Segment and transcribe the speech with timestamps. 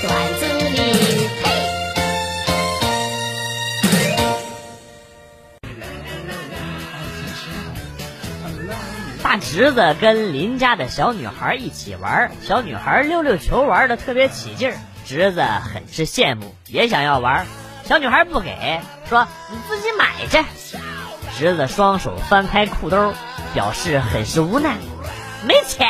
[0.00, 1.28] 段子里。
[9.22, 17.44] 大侄子跟邻家的小女孩一起玩，小女孩溜溜球玩的特别起劲儿，侄子很是羡慕，也想要玩。
[17.84, 20.44] 小女孩不给，说你自己买去。
[21.36, 23.12] 侄子双手翻开裤兜，
[23.52, 24.76] 表示很是无奈，
[25.44, 25.88] 没钱。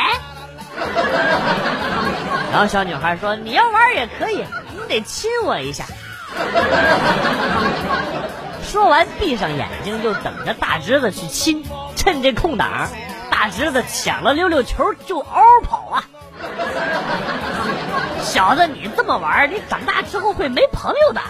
[2.51, 4.43] 然后小女孩说：“你要玩也可以，
[4.73, 5.85] 你得亲我一下。”
[8.63, 11.63] 说完，闭上眼睛，就等着大侄子去亲。
[11.95, 12.87] 趁这空档，
[13.29, 16.03] 大侄子抢了溜溜球就嗷跑啊！
[18.21, 21.21] 小子，你这么玩，你长大之后会没朋友的。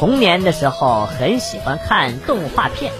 [0.00, 2.90] 童年的时候很喜欢看动画片，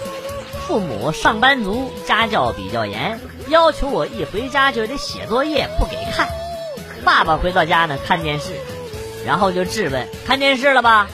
[0.67, 6.29] 父母上班族，家教比较严，要求我一回家就得写作业，不给看。
[7.03, 8.53] 爸爸回到家呢，看电视，
[9.25, 11.07] 然后就质问：“看电视了吧？”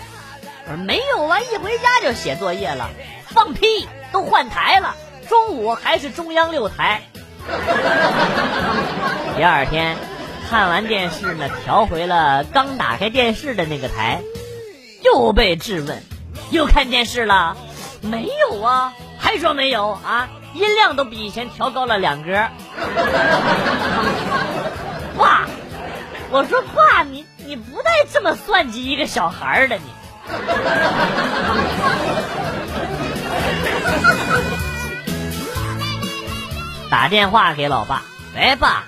[0.67, 2.89] 我说：“没有啊，一回家就写作业了。”
[3.33, 4.93] 放屁，都换台了，
[5.29, 7.03] 中午还是中央六台。
[9.37, 9.95] 第二天
[10.49, 14.19] 看完电视呢，调回了刚打开电视的那个台，
[15.07, 16.03] 又被质问
[16.51, 17.57] ：“又看电视了？”
[18.01, 20.29] 没有啊，还说没有啊？
[20.53, 22.31] 音量都比以前调高了两格。
[25.17, 25.45] 爸。
[26.29, 29.83] 我说爸，你你不带这么算计一个小孩的你。
[36.91, 38.01] 打电话给老爸，
[38.35, 38.83] 喂爸，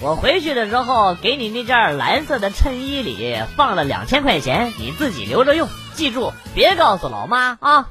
[0.00, 7.88] 我回去的时候给你那件蓝色的衬衣里放了两千块钱，你自己留着用，记住别告诉老妈啊。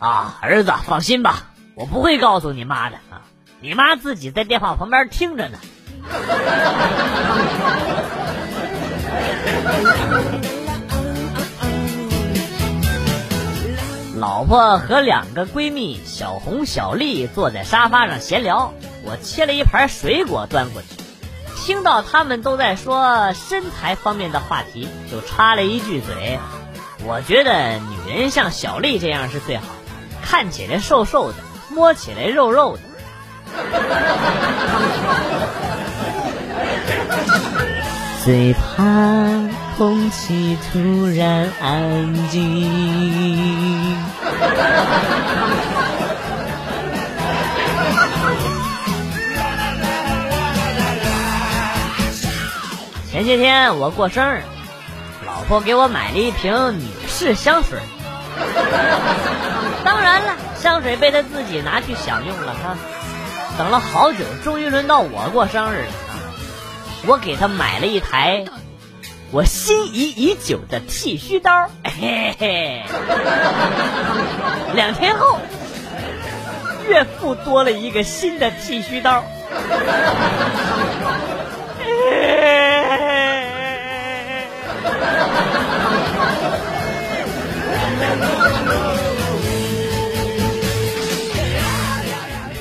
[0.00, 3.22] 啊，儿子放心吧，我不会告诉你妈的啊，
[3.60, 5.58] 你妈自己在电话旁边听着呢。
[14.16, 20.88] 老婆和两个闺蜜小红、小丽坐在沙发上闲聊，我切了一盘水果端过去，
[21.56, 26.38] 听到他们都在说身材方面的话题，就插了一句嘴
[27.04, 29.68] ：“我觉得女人像小丽这样是最好的，
[30.22, 31.38] 看起来瘦瘦的，
[31.70, 32.82] 摸起来肉肉的。”
[38.24, 38.62] 最怕
[39.76, 43.96] 空气突然安静。
[53.10, 54.42] 前些天我过生日，
[55.26, 57.80] 老婆给我买了一瓶女士香水。
[59.84, 62.76] 当然了，香水被她自己拿去享用了哈。
[63.58, 65.92] 等了好久，终于轮到我过生日了！
[67.06, 68.44] 我给她买了一台
[69.34, 72.84] 我心仪已久的剃须刀，嘿嘿。
[74.74, 75.40] 两天后，
[76.88, 79.24] 岳父多了一个新的剃须刀。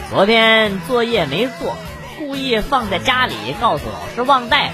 [0.10, 1.78] 昨天作业没做，
[2.18, 4.74] 故意放在家里，告诉老师忘带了。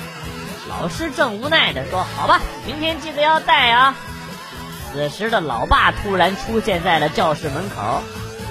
[0.81, 3.95] 老师正无奈的说：“好吧，明天记得要带啊。”
[4.93, 8.01] 此时的老爸突然出现在了教室门口：“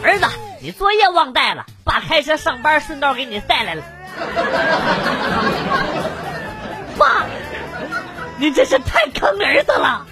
[0.05, 0.27] 儿子，
[0.61, 3.83] 你作业忘带了，爸开车上班顺道给你带来了。
[6.99, 7.25] ”爸，
[8.37, 10.07] 你真是太坑儿子了。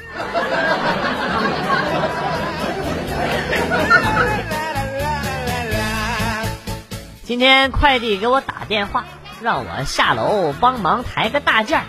[7.25, 9.05] 今天快递给我打电话，
[9.43, 11.83] 让我下楼帮忙抬个大件。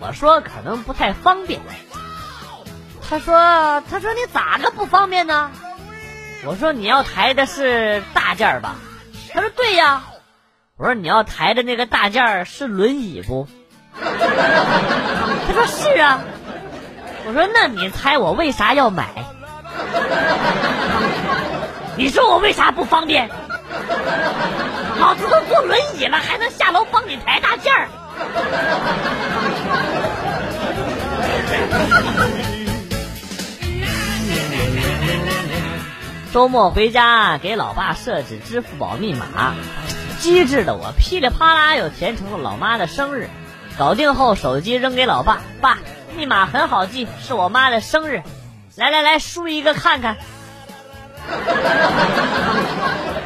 [0.00, 1.60] 我说可能不太方便。
[3.08, 5.50] 他说：“他说你咋个不方便呢？”
[6.46, 8.76] 我说：“你要抬的是大件儿吧？”
[9.32, 10.04] 他说：“对呀。”
[10.76, 13.46] 我说：“你要抬的那个大件儿是轮椅不？”
[14.02, 16.20] 他说：“是啊。”
[17.26, 19.08] 我说：“那你猜我为啥要买？”
[21.96, 23.30] 你说我为啥不方便？
[24.98, 27.88] 老子都坐轮椅了，还能下楼帮你抬大件儿。
[36.32, 39.54] 周末回家给老爸设置支付宝密码，
[40.18, 43.30] 机智的我噼里啪啦又填成了老妈的生日。
[43.78, 45.78] 搞定后，手机扔给老爸，爸，
[46.16, 48.22] 密码很好记，是我妈的生日。
[48.74, 50.16] 来来来，输一个看看。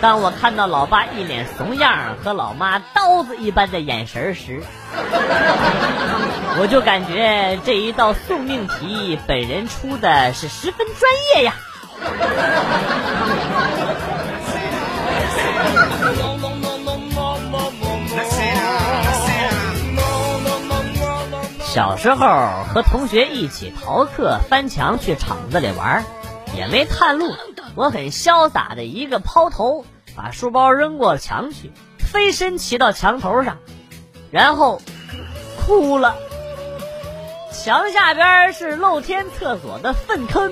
[0.01, 4.63] 当我看到老爸一脸怂样和老妈刀子一般的眼神时，
[6.61, 11.55] 我就感觉这一道送命题本人出的是十分专业呀。
[21.65, 22.27] 小时候
[22.73, 26.05] 和同学一起逃课翻墙去厂子里玩，
[26.57, 27.35] 也没探路。
[27.79, 29.85] 我很潇洒的一个抛投，
[30.17, 33.57] 把书包扔过墙去，飞身骑到墙头上，
[34.33, 34.83] 然后
[35.65, 36.17] 哭了。
[37.53, 40.51] 墙下边是露天厕所的粪坑，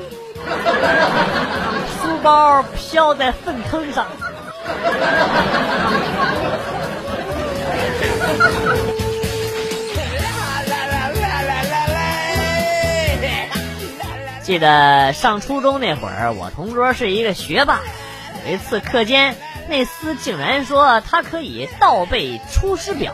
[2.00, 4.06] 书包飘在粪坑上。
[14.47, 17.81] 记得上初中那会儿，我同桌是一个学霸。
[18.47, 19.35] 有一次课间，
[19.69, 23.13] 那厮竟然说他可以倒背《出师表》，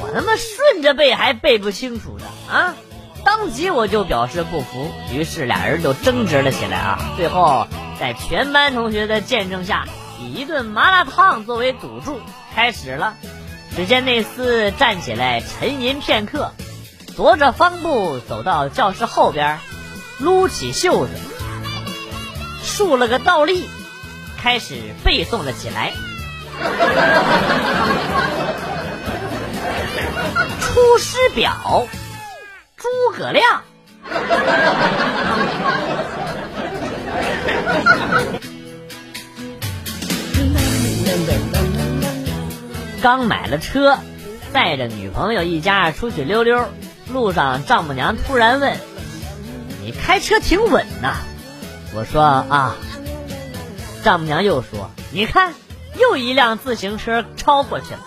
[0.00, 2.24] 我他妈顺着背还背不清楚的
[2.54, 2.76] 啊！
[3.24, 6.98] 当即我就表示不服，于是俩人就争执了起来啊！
[7.16, 7.66] 最后
[7.98, 9.88] 在全班同学的见证下，
[10.20, 12.20] 以一顿麻辣烫作为赌注，
[12.54, 13.16] 开始了。
[13.74, 16.52] 只见那厮站起来沉吟片刻，
[17.16, 19.58] 踱着方步走到教室后边。
[20.18, 21.12] 撸起袖子，
[22.62, 23.68] 竖了个倒立，
[24.38, 25.92] 开始背诵了起来。
[30.60, 31.52] 《出师表》，
[32.76, 33.62] 诸葛亮。
[43.02, 43.98] 刚买了车，
[44.52, 46.68] 带着女朋友一家出去溜溜，
[47.12, 48.76] 路上丈母娘突然问。
[50.06, 51.16] 开车挺稳呐，
[51.92, 52.76] 我说啊，
[54.04, 55.52] 丈母娘又说，你看
[55.98, 58.00] 又一辆自行车超过去了。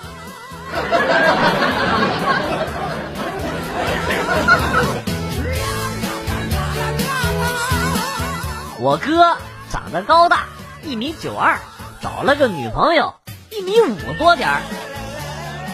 [8.80, 9.36] 我哥
[9.69, 10.46] 长得高大，
[10.86, 11.60] 一米九二，
[12.01, 13.13] 找了个女朋友，
[13.51, 14.62] 一米五多点儿。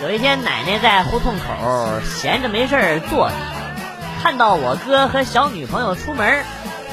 [0.01, 3.35] 有一天，奶奶在胡同口闲着没事坐着。
[4.25, 6.43] 看到我哥和小女朋友出门，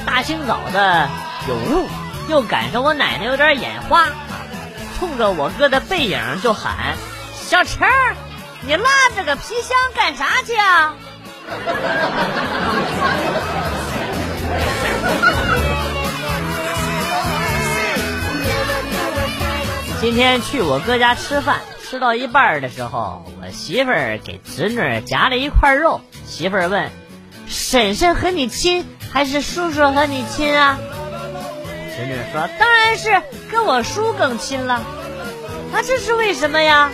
[0.05, 1.09] 大清早的
[1.47, 1.89] 有雾，
[2.29, 4.09] 又赶上我奶奶有点眼花，
[4.99, 6.95] 冲着我哥的背影就喊
[7.33, 8.15] ：“小陈儿，
[8.61, 10.93] 你拉着个皮箱干啥去啊？”
[19.99, 26.91] 今天去我哥家吃饭，吃到一半的时候，我媳妇儿给侄女夹了一块肉，媳妇儿问。
[27.47, 30.77] 婶婶和你亲还是叔叔和你亲啊？
[31.95, 34.81] 侄女说：“当然是跟我叔更亲了。”
[35.71, 36.91] 那这是为什么呀？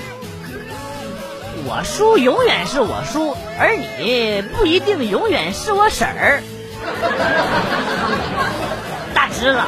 [1.66, 6.42] 我叔永远是我叔，而你不一定永远是我婶儿。
[9.14, 9.62] 大侄子，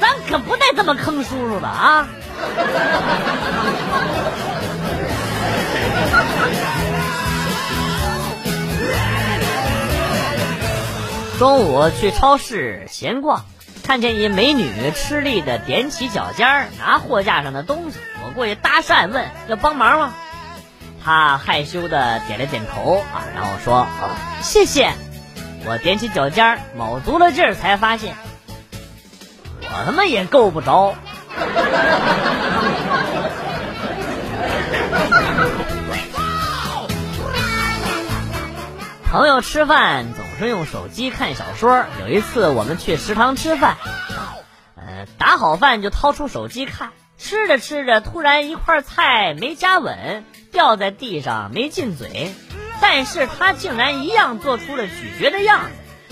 [0.00, 2.06] 咱可不带这么坑叔叔的啊！
[11.42, 13.44] 中午去超市闲逛，
[13.82, 20.14] 看见一美女吃力的踮起脚尖儿拿货架上的东西，我过去搭讪问要帮忙吗？
[21.04, 23.90] 她害羞的点了点头啊，然后说啊
[24.40, 24.92] 谢谢。
[25.66, 28.14] 我踮起脚尖儿卯足了劲儿，才发现
[29.62, 30.94] 我他妈也够不着。
[39.10, 40.06] 朋友吃饭
[40.38, 41.84] 是用手机看小说。
[42.00, 43.76] 有一次我们去食堂吃饭，
[44.76, 52.34] 呃，打好饭就掏出手机看，吃着吃着，突然一块菜没夹稳，掉在地上没进嘴，
[52.80, 55.70] 但是他竟然一样做出了咀嚼的样子。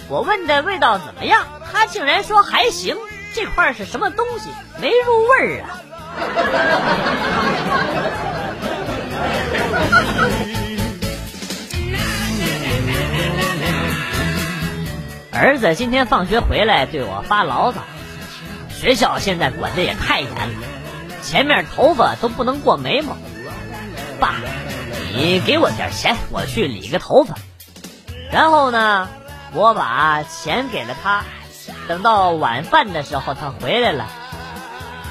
[0.09, 2.97] 我问的味道怎么样，他竟然说还行。
[3.33, 4.51] 这块是什么东西？
[4.81, 5.79] 没入味儿啊！
[15.41, 17.79] 儿子今天放学回来对我发牢骚，
[18.69, 20.37] 学校现在管的也太严了，
[21.23, 23.17] 前面头发都不能过眉毛。
[24.21, 24.35] 爸，
[25.15, 27.37] 你给我点钱，我去理个头发。
[28.31, 29.09] 然后呢，
[29.55, 31.23] 我把钱给了他。
[31.89, 34.09] 等到晚饭的时候，他回来了，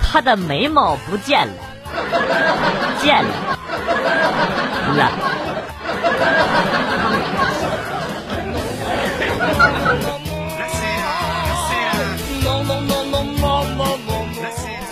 [0.04, 1.54] 他的眉毛不见了，
[3.02, 3.32] 见了，
[4.96, 5.12] 了。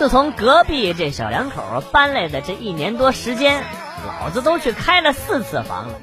[0.07, 3.61] 自从隔壁这小两口搬来的这一年多时间，
[4.21, 5.95] 老子都去开了四次房了。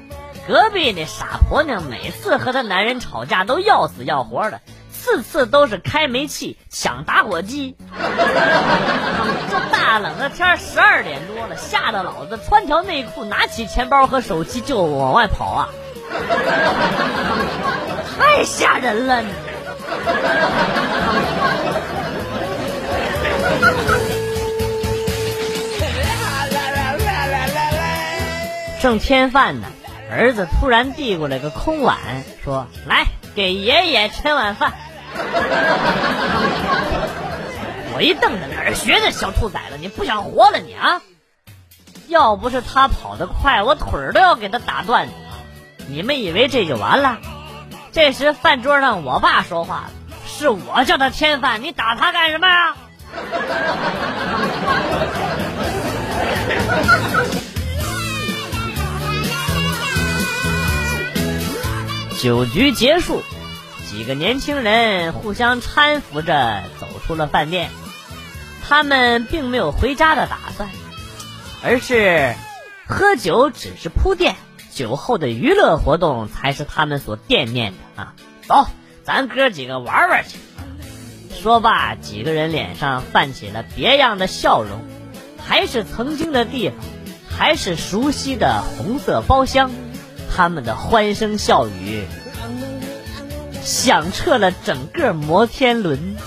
[0.47, 7.75] 隔壁那傻婆娘每次和她男人吵架都要死要活的，次次都是开煤气抢打火机。
[9.49, 15.69] 这大冷的天，十二点多了，吓得老子穿条内裤，拿起钱包和手机就往外跑啊！
[18.19, 19.29] 太吓人了你！
[28.85, 29.67] 正添饭呢，
[30.11, 31.97] 儿子突然递过来个空碗，
[32.43, 34.73] 说：“来，给爷爷吃碗饭。”
[37.95, 39.79] 我一瞪着，哪儿学的小兔崽子？
[39.81, 41.01] 你不想活了你啊？
[42.09, 45.07] 要不是他跑得快，我腿儿都要给他打断。
[45.87, 47.17] 你们以为这就完了？
[47.91, 49.89] 这时饭桌上我爸说话了
[50.29, 52.75] ：“是我叫他添饭，你打他干什么呀？”
[62.25, 63.21] 酒局结束，
[63.87, 67.69] 几个年轻人互相搀扶着走出了饭店。
[68.67, 70.67] 他们并没有回家的打算，
[71.63, 72.33] 而是
[72.87, 74.37] 喝酒只是铺垫，
[74.71, 78.15] 酒后的娱乐活动才是他们所惦念的啊！
[78.47, 78.65] 走，
[79.03, 80.39] 咱哥几个玩玩去。
[81.39, 84.83] 说罢，几个人脸上泛起了别样的笑容，
[85.45, 86.79] 还是曾经的地方，
[87.29, 89.69] 还是熟悉的红色包厢，
[90.35, 92.03] 他们的欢声笑语
[93.63, 96.17] 响彻了整个摩天轮。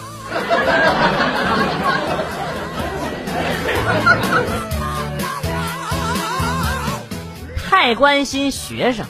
[7.69, 9.05] 太关心学生，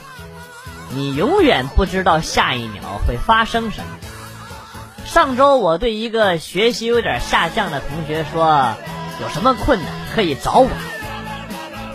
[0.93, 3.85] 你永远不知道下一秒会发生什么。
[5.05, 8.75] 上周我对一个学习有点下降的同学说
[9.21, 10.69] ：“有什么困难可以找我。”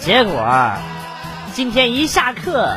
[0.01, 0.73] 结果
[1.53, 2.77] 今天一下课，